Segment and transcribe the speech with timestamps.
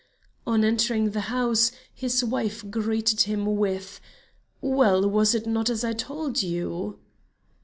[0.47, 4.01] On entering the house, his wife greeted him with:
[4.59, 6.97] "Well, was it not as I told you?"